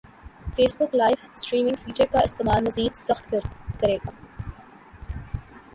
[0.55, 3.29] face بک live streaming feature کا استعمال مزید سخت
[3.81, 4.11] کریگا